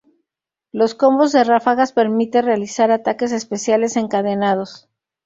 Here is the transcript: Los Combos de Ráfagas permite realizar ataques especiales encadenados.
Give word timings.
Los 0.71 0.95
Combos 0.95 1.31
de 1.31 1.43
Ráfagas 1.43 1.93
permite 1.93 2.41
realizar 2.41 2.89
ataques 2.89 3.31
especiales 3.31 3.95
encadenados. 3.97 4.89